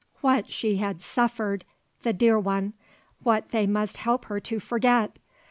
[0.21, 1.63] What she had suffered!
[2.01, 2.73] the dear one.
[3.21, 5.19] What they must help her to forget!